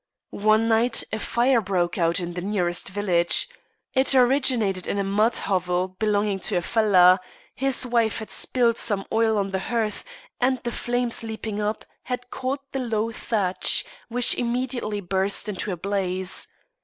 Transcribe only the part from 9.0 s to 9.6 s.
oil on the